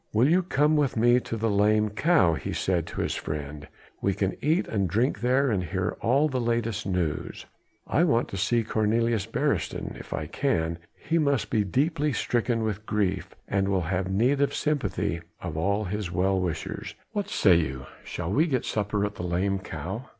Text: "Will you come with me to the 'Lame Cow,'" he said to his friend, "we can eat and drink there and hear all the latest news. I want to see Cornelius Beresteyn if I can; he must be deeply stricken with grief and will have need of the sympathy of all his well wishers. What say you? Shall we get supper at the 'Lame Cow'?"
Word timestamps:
"Will 0.13 0.27
you 0.27 0.41
come 0.41 0.75
with 0.77 0.97
me 0.97 1.19
to 1.19 1.37
the 1.37 1.47
'Lame 1.47 1.89
Cow,'" 1.91 2.33
he 2.33 2.53
said 2.53 2.87
to 2.87 3.01
his 3.01 3.13
friend, 3.13 3.67
"we 4.01 4.15
can 4.15 4.35
eat 4.41 4.67
and 4.67 4.89
drink 4.89 5.19
there 5.21 5.51
and 5.51 5.63
hear 5.63 5.95
all 6.01 6.27
the 6.27 6.41
latest 6.41 6.87
news. 6.87 7.45
I 7.85 8.03
want 8.05 8.27
to 8.29 8.37
see 8.37 8.63
Cornelius 8.63 9.27
Beresteyn 9.27 9.95
if 9.99 10.11
I 10.11 10.25
can; 10.25 10.79
he 10.97 11.19
must 11.19 11.51
be 11.51 11.63
deeply 11.63 12.13
stricken 12.13 12.63
with 12.63 12.87
grief 12.87 13.35
and 13.47 13.69
will 13.69 13.81
have 13.93 14.09
need 14.09 14.41
of 14.41 14.49
the 14.49 14.55
sympathy 14.55 15.21
of 15.39 15.55
all 15.55 15.83
his 15.83 16.11
well 16.11 16.39
wishers. 16.39 16.95
What 17.11 17.29
say 17.29 17.57
you? 17.57 17.85
Shall 18.03 18.31
we 18.31 18.47
get 18.47 18.65
supper 18.65 19.05
at 19.05 19.13
the 19.17 19.23
'Lame 19.23 19.59
Cow'?" 19.59 20.07